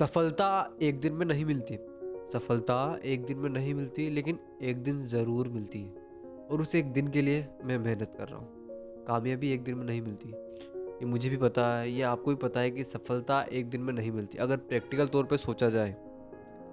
सफलता 0.00 0.78
एक 0.82 1.00
दिन 1.00 1.12
में 1.12 1.24
नहीं 1.26 1.44
मिलती। 1.44 1.76
सफलता 2.32 2.98
एक 3.04 3.24
दिन 3.24 3.38
में 3.38 3.48
नहीं 3.50 3.74
मिलती, 3.74 4.08
लेकिन 4.10 4.38
एक 4.62 4.82
दिन 4.82 5.06
ज़रूर 5.06 5.48
मिलती 5.48 5.82
है। 5.82 6.46
और 6.50 6.60
उस 6.60 6.74
एक 6.74 6.92
दिन 6.92 7.08
के 7.08 7.22
लिए 7.22 7.46
मैं 7.64 7.78
मेहनत 7.78 8.14
कर 8.18 8.28
रहा 8.28 8.38
हूँ। 8.38 8.48
कामयाबी 9.06 9.50
एक 9.52 9.64
दिन 9.64 9.74
में 9.74 9.84
नहीं 9.86 10.02
मिलती। 10.02 10.28
ये 10.28 11.06
मुझे 11.06 11.30
भी 11.30 11.36
पता 11.36 11.66
है, 11.70 11.90
ये 11.90 12.02
आपको 12.02 12.30
भी 12.30 12.36
पता 12.36 12.60
है 12.60 12.70
कि 12.70 12.84
सफलता 12.84 13.42
एक 13.42 13.70
दिन 13.70 13.80
में 13.80 13.92
नहीं 13.92 14.10
मिलती। 14.12 14.38
अगर 14.38 14.56
प्रैक्टिकल 14.56 15.06
तौर 15.06 15.24
पे 15.24 15.36
सोचा 15.36 15.70
जाए, 15.70 15.96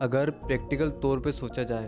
अगर 0.02 0.30
प्रैक्टिकल 0.30 0.90
तौर 1.02 1.20
पे 1.20 1.32
सोचा 1.32 1.64
जाए 1.64 1.88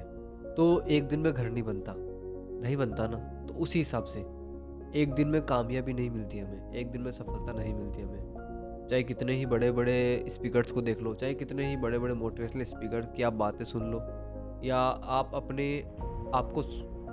तो 0.57 0.81
एक 0.81 1.03
दिन 1.03 1.19
में 1.19 1.33
घर 1.33 1.49
नहीं 1.49 1.63
बनता। 1.63 1.93
नहीं 1.97 2.77
बनता 2.77 3.07
ना? 3.07 3.17
तो 3.47 3.53
उसी 3.53 3.79
हिसाब 3.79 4.03
से, 4.03 4.19
एक 5.01 5.13
दिन 5.15 5.27
में 5.27 5.41
कामयाबी 5.41 5.93
नहीं 5.93 6.09
मिलती 6.09 6.39
हमें, 6.39 6.73
एक 6.73 6.91
दिन 6.91 7.01
में 7.01 7.11
सफलता 7.11 7.53
नहीं 7.53 7.73
मिलती 7.73 8.01
हमें। 8.01 8.46
चाहे 8.89 9.03
कितने 9.03 9.33
ही 9.33 9.45
बड़े 9.45 9.71
बड़े 9.71 10.25
स्पीकर्स 10.29 10.71
को 10.71 10.81
देख 10.81 11.01
लो, 11.01 11.13
चाहे 11.13 11.33
कितने 11.33 11.67
ही 11.67 11.77
बड़े 11.77 11.99
बड़े 11.99 12.13
मोटिवेशनल 12.13 12.63
स्पीकर 12.63 13.01
की 13.15 13.23
आप 13.23 13.33
बातें 13.33 13.63
सुन 13.65 13.91
लो, 13.91 13.99
या 14.63 14.77
आप 15.11 15.31
अपने 15.35 15.67
आप 16.35 16.51
को 16.55 16.61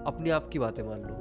अपने 0.04 0.30
आप 0.30 0.48
की 0.48 0.58
बातें 0.58 0.82
मान 0.82 1.02
लो, 1.02 1.14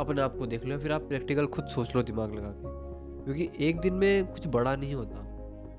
अपने 0.00 0.22
आप 0.22 0.36
को 0.36 0.46
देख 0.46 0.64
लो 0.66 0.78
फिर 0.78 0.92
आप 0.92 1.02
प्रैक्टिकल 1.02 1.46
खुद 1.46 1.66
सोच 1.66 1.94
लो 1.96 2.02
दिमाग 2.02 2.34
लगा 2.34 2.52
के। 2.56 2.76
क्योंकि 3.24 3.48
एक 3.68 3.80
दिन 3.80 3.94
में 3.94 4.26
कुछ 4.26 4.46
बड़ा 4.46 4.74
नहीं 4.76 4.94
होता, 4.94 5.24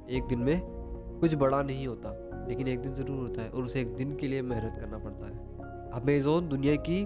एक 0.09 0.27
दिन 0.27 0.39
में 0.39 0.59
कुछ 1.21 1.35
बड़ा 1.35 1.61
नहीं 1.61 1.87
होता, 1.87 2.11
लेकिन 2.49 2.67
एक 2.67 2.79
दिन 2.79 2.93
ज़रूर 2.93 3.19
होता 3.19 3.41
है 3.41 3.49
और 3.49 3.63
उसे 3.63 3.81
एक 3.81 3.95
दिन 3.95 4.15
के 4.15 4.27
लिए 4.27 4.41
मेहनत 4.41 4.77
करना 4.77 4.97
पड़ता 4.97 5.25
है। 5.25 6.01
अमेजोन 6.01 6.47
दुनिया 6.49 6.75
की, 6.81 7.05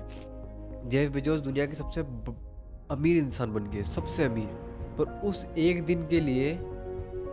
जेफ 0.90 1.12
बेजोस 1.12 1.40
दुनिया 1.40 1.66
की 1.66 1.76
सबसे 1.76 2.02
अमीर 2.92 3.18
इंसान 3.18 3.54
बन 3.54 3.70
गए 3.70 3.84
सबसे 3.86 4.24
अमीर। 4.24 4.48
पर 4.98 5.22
उस 5.26 5.46
एक 5.58 5.84
दिन 5.86 6.08
के 6.08 6.20
लिए 6.20 6.54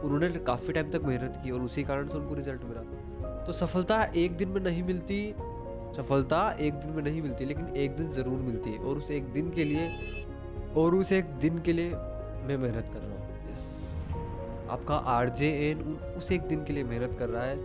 उन्होंने 0.05 0.29
काफ़ी 0.29 0.73
टाइम 0.73 0.91
तक 0.91 1.03
मेहनत 1.05 1.41
की 1.45 1.51
और 1.51 1.61
उसी 1.61 1.83
कारण 1.85 2.07
से 2.07 2.19
उनको 2.19 2.35
रिज़ल्ट 2.35 2.65
मिला। 2.65 2.81
तो 3.45 3.53
सफलता 3.53 4.03
एक 4.17 4.37
दिन 4.37 4.49
में 4.49 4.61
नहीं 4.61 4.83
मिलती, 4.83 5.35
सफलता 5.97 6.57
एक 6.61 6.75
दिन 6.75 6.91
में 6.91 7.03
नहीं 7.03 7.23
मिलती, 7.23 7.45
लेकिन 7.45 7.67
एक 7.77 7.97
दिन 7.97 8.11
ज़रूर 8.11 8.41
मिलती 8.41 8.71
है। 8.71 8.79
और 8.79 8.99
उस 8.99 9.11
एक 9.11 9.25
दिन 9.25 9.51
के 9.51 9.65
लिए, 9.65 9.89
और 10.77 10.95
उस 10.95 11.13
एक 11.13 11.25
दिन 11.25 11.59
के 11.59 11.73
लिए 11.73 11.91
मैं 12.41 12.57
मेहनत 12.57 12.91
कर 12.95 13.01
रहा 13.01 13.11
हूँ। 13.11 13.51
यस 13.51 13.97
आपका 14.71 14.95
आर 14.95 15.29
जे 15.29 15.49
एन 15.71 15.79
उस 16.17 16.33
एक 16.33 16.41
दिन 16.41 16.65
के 16.65 16.73
लिए 16.73 16.85
मेहनत 16.85 17.17
कर 17.19 17.29
रहा 17.29 17.45
है 17.45 17.57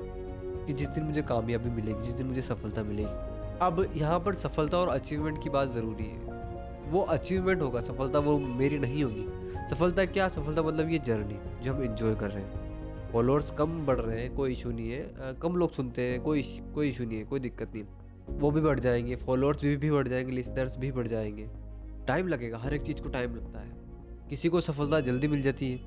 कि 0.66 0.74
जिस 0.74 0.88
दिन 0.88 1.04
मुझे 1.04 1.22
कामयाबी 1.22 1.70
मिलेगी, 1.70 2.02
जिस 2.02 2.14
दिन 2.14 2.28
मुझे 2.28 2.42
सफलता 2.42 2.84
मिलेगी। 2.84 3.34
अब 3.62 3.86
यहाँ 3.96 4.20
पर 4.20 4.36
सफलता 4.36 4.78
और 4.78 4.88
अचीवमेंट 4.88 5.44
की 5.44 5.50
बात 5.50 5.70
ज़रूरी 5.70 6.04
है। 6.04 6.34
वो 6.86 7.02
अचीवमेंट 7.02 7.62
होगा, 7.62 7.82
सफलता 7.82 8.20
वो 8.20 8.38
मेरी 8.40 8.80
नहीं 8.80 9.04
होगी। 9.04 9.28
सफलता 9.70 10.06
क्या? 10.06 10.28
सफलता 10.28 10.62
मतलब 10.62 10.90
ये 10.90 11.00
जर्नी 11.00 11.40
जो 11.62 11.74
हम 11.74 11.84
इंजॉय 11.84 12.16
कर 12.16 12.32
रहे 12.32 12.44
हैं। 12.44 13.12
फॉलोअर्स 13.12 13.52
कम 13.52 13.86
बढ़ 13.86 14.00
रहे 14.00 14.22
हैं 14.22 14.34
कोई 14.36 14.52
इशू 14.52 14.72
नहीं 14.72 14.90
है। 14.92 15.34
कम 15.42 15.56
लोग 15.56 15.72
सुनते 15.72 16.02
हैं 16.02 16.22
कोई 16.22 16.42
कोई 16.74 16.90
इशू 16.90 17.06
नहीं 17.06 17.18
है 17.18 17.24
कोई 17.24 17.40
दिक्कत 17.40 17.72
नहीं 17.76 17.84
वो 18.40 18.52
भी 18.52 18.62
बढ़ 18.62 18.80
जाएँगे 18.80 19.16
फॉलोअर्स 19.16 19.62
भी, 19.62 19.78
भी 19.78 19.92
बढ़ 19.92 20.08
जाएँगे 20.08 20.32
लिसनर्स 20.32 20.78
भी 20.78 20.92
बढ़ 20.92 21.08
जाएँगे। 21.08 21.50
टाइम 22.08 22.28
लगेगा 22.28 22.58
हर 22.58 22.74
एक 22.74 22.82
चीज़ 22.82 23.02
को 23.02 23.10
टाइम 23.10 23.36
लगता 23.36 23.60
है। 23.60 23.72
किसी 24.30 24.50
को 24.50 24.62
सफलता 24.62 25.00
जल्दी 25.00 25.28
मिल 25.28 25.42
जाती 25.42 25.72
है 25.72 25.78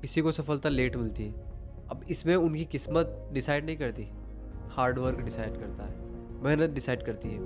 किसी 0.00 0.20
को 0.20 0.32
सफलता 0.32 0.68
लेट 0.68 0.96
मिलती 0.96 1.24
है। 1.24 1.32
अब 1.90 2.04
इसमें 2.10 2.36
उनकी 2.36 2.64
किस्मत 2.64 3.30
डिसाइड 3.32 3.64
नहीं 3.64 3.76
करती 3.76 4.08
हार्डवर्क 4.70 5.20
डिसाइड 5.20 5.54
करता 5.54 5.84
है 5.84 5.94
मेहनत 6.44 6.70
डिसाइड 6.70 7.02
करती 7.02 7.28
है। 7.28 7.38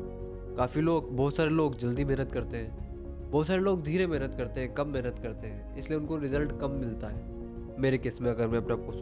काफ़ी 0.57 0.81
लोग 0.81 1.17
बहुत 1.17 1.37
सारे 1.37 1.51
लोग 1.51 1.77
जल्दी 1.79 2.05
मेहनत 2.05 2.33
करते 2.33 2.57
हैं। 2.57 2.88
बहुत 3.31 3.47
सारे 3.47 3.61
लोग 3.61 3.83
धीरे 3.83 4.07
मेहनत 4.07 4.35
करते 4.35 4.61
हैं, 4.61 4.73
कम 4.75 4.89
मेहनत 4.89 5.19
करते 5.23 5.47
हैं, 5.47 5.77
इसलिए 5.77 5.99
उनको 5.99 6.17
रिज़ल्ट 6.17 6.59
कम 6.61 6.71
मिलता 6.73 7.09
है। 7.09 7.81
मेरे 7.81 7.99
केस 7.99 8.21
में 8.21 8.31
अगर 8.31 8.49
मैं 8.49 8.59
अपने 8.59 8.75
आपको 8.75 8.93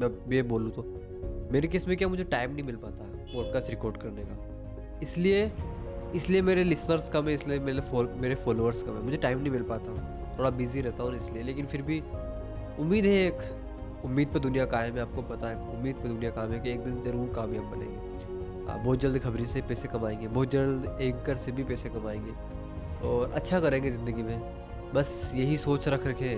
मैं 0.00 0.34
ये 0.34 0.42
बोलूँ 0.44 0.70
तो 0.70 0.82
मेरे 1.52 1.68
केस 1.68 1.86
में 1.88 1.96
क्या 1.96 2.08
मुझे 2.08 2.24
टाइम 2.26 2.52
नहीं 2.52 2.64
मिल 2.64 2.76
पाता 2.76 3.04
पॉडकास्ट 3.34 3.70
रिकॉर्ड 3.70 3.96
करने 3.96 4.22
का। 4.24 4.98
इसलिए 5.02 5.50
इसलिए 6.14 6.42
मेरे 6.42 6.64
लिसनर्स 6.64 7.08
कम 7.08 7.28
है, 7.28 7.34
इसलिए 7.34 7.58
मेरे 7.60 7.80
मेरे 8.20 8.34
फॉलोअर्स 8.36 8.82
कम 8.82 8.92
है। 8.92 9.02
मुझे 9.02 9.16
टाइम 9.16 9.38
नहीं 9.38 9.50
मिल 9.52 9.62
पाता, 9.62 9.92
थोड़ा 10.38 10.50
बिज़ी 10.52 10.80
रहता 10.80 11.02
हूँ 11.02 11.16
इसलिए, 11.16 11.42
लेकिन 11.42 11.66
फिर 11.66 11.82
भी 11.82 12.00
उम्मीद 12.80 13.04
है 13.04 13.14
एक, 13.26 13.42
उम्मीद 14.04 14.28
पर 14.28 14.38
दुनिया 14.38 14.64
कायम 14.66 14.94
है 14.94 15.00
आपको 15.00 15.22
पता 15.24 15.48
है, 15.48 15.56
उम्मीद 15.74 15.96
पर 15.96 16.08
दुनिया 16.08 16.30
कायम 16.30 16.52
है 16.52 16.60
कि 16.60 16.70
एक 16.70 16.80
दिन 16.80 17.00
ज़रूर 17.02 17.32
कामयाब 17.34 17.64
बनेंगे। 17.70 18.10
बहुत 18.74 19.00
जल्द 19.00 19.18
खबरी 19.18 19.44
से 19.46 19.62
पैसे 19.62 19.88
कमाएँगे, 19.88 20.28
बहुत 20.28 20.50
जल्द 20.50 20.98
एक 21.00 21.24
घर 21.26 21.36
से 21.36 21.52
भी 21.52 21.64
पैसे 21.64 21.88
कमाएँगे। 21.88 22.32
और 23.04 23.32
अच्छा 23.34 23.60
करेंगे 23.60 23.90
ज़िंदगी 23.90 24.22
में। 24.22 24.38
बस 24.94 25.32
यही 25.34 25.56
सोच 25.58 25.88
रख 25.88 26.06
रखे 26.06 26.30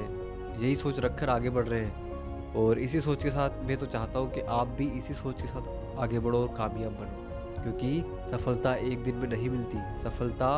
यही 0.55 0.75
सोच 0.75 1.01
रख 1.01 1.19
कर 1.21 1.29
आगे 1.29 1.51
बढ़ 1.51 1.67
रहे 1.69 1.81
हैं। 1.81 2.53
और 2.53 2.79
इसी 2.79 3.01
सोच 3.01 3.23
के 3.25 3.31
साथ 3.31 3.51
मैं 3.67 3.77
तो 3.77 3.87
चाहता 3.87 4.19
हूँ 4.19 4.31
कि 4.31 4.41
आप 4.41 4.69
भी 4.69 4.87
इसी 4.89 5.15
सोच 5.15 5.43
के 5.43 5.49
साथ 5.49 5.99
आगे 5.99 6.19
बढ़ो 6.19 6.39
और 6.39 6.49
कामयाब 6.49 6.93
बनो। 6.93 7.63
क्योंकि 7.63 8.05
सफलता 8.31 8.75
एक 8.75 9.03
दिन 9.05 9.15
में 9.15 9.29
नहीं 9.29 9.51
मिलती। 9.51 9.79
सफलता 10.03 10.51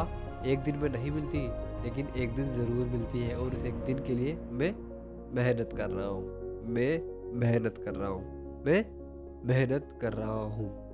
एक 0.46 0.58
दिन 0.58 0.76
में 0.76 0.88
नहीं 0.88 1.10
मिलती, 1.10 1.40
लेकिन 1.84 2.08
एक 2.16 2.34
दिन 2.34 2.50
ज़रूर 2.50 2.86
मिलती 2.86 3.20
है 3.20 3.36
और 3.36 3.54
उस 3.54 3.64
एक 3.64 3.74
दिन 3.74 3.98
के 3.98 4.14
लिए 4.14 4.38
मैं 4.50 4.74
मेहनत 5.34 5.70
कर 5.76 5.90
रहा 5.90 6.06
हूँ। 6.06 6.24
मैं 6.66 7.00
मेहनत 7.40 7.82
कर 7.84 7.94
रहा 7.94 8.08
हूँ। 8.08 8.62
मैं 8.66 8.84
मेहनत 9.46 9.98
कर 10.00 10.12
रहा 10.12 10.32
हूँ। 10.32 10.85